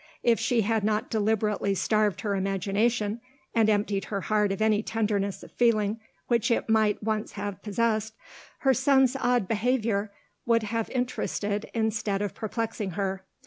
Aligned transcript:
If 0.23 0.39
she 0.39 0.61
had 0.61 0.83
not 0.83 1.11
deliberately 1.11 1.75
starved 1.75 2.21
her 2.21 2.33
imagination, 2.35 3.21
and 3.53 3.69
emptied 3.69 4.05
her 4.05 4.21
heart 4.21 4.51
of 4.51 4.59
any 4.59 4.81
tenderness 4.81 5.43
of 5.43 5.51
feeling 5.51 5.99
which 6.25 6.49
it 6.49 6.67
might 6.67 7.03
once 7.03 7.33
have 7.33 7.61
possessed, 7.61 8.15
her 8.61 8.73
son's 8.73 9.15
odd 9.15 9.47
behaviour 9.47 10.11
would 10.43 10.63
have 10.63 10.89
interested 10.89 11.69
instead 11.75 12.23
of 12.23 12.33
perplexing 12.33 12.93
her. 12.97 13.25